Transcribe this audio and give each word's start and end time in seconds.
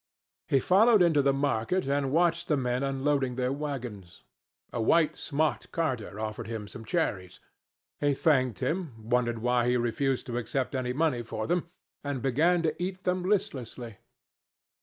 He 0.47 0.59
followed 0.59 1.03
into 1.03 1.21
the 1.21 1.31
market 1.31 1.85
and 1.87 2.11
watched 2.11 2.47
the 2.47 2.57
men 2.57 2.81
unloading 2.81 3.35
their 3.35 3.51
waggons. 3.53 4.23
A 4.73 4.81
white 4.81 5.15
smocked 5.15 5.71
carter 5.71 6.19
offered 6.19 6.47
him 6.47 6.67
some 6.67 6.83
cherries. 6.85 7.39
He 7.99 8.15
thanked 8.15 8.61
him, 8.61 8.95
wondered 9.07 9.37
why 9.43 9.67
he 9.67 9.77
refused 9.77 10.25
to 10.25 10.37
accept 10.39 10.73
any 10.73 10.91
money 10.93 11.21
for 11.21 11.45
them, 11.45 11.69
and 12.03 12.19
began 12.23 12.63
to 12.63 12.75
eat 12.81 13.03
them 13.03 13.21
listlessly. 13.21 13.97